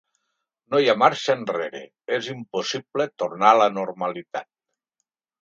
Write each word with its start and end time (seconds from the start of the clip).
No 0.75 0.79
hi 0.83 0.87
ha 0.93 0.95
marxa 1.01 1.35
enrere, 1.39 1.81
és 2.17 2.31
impossible 2.33 3.07
tornar 3.25 3.53
a 3.53 3.61
la 3.61 3.69
normalitat. 3.77 4.51